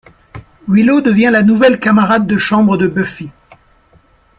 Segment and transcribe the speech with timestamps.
[0.67, 3.29] Willow devient la nouvelle camarade de chambre de Buffy.